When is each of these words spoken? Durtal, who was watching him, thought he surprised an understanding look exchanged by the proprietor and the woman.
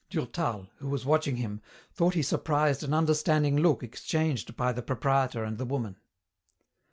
Durtal, 0.09 0.67
who 0.77 0.89
was 0.89 1.05
watching 1.05 1.35
him, 1.35 1.61
thought 1.93 2.15
he 2.15 2.23
surprised 2.23 2.81
an 2.81 2.91
understanding 2.91 3.55
look 3.57 3.83
exchanged 3.83 4.55
by 4.57 4.73
the 4.73 4.81
proprietor 4.81 5.43
and 5.43 5.59
the 5.59 5.63
woman. 5.65 5.97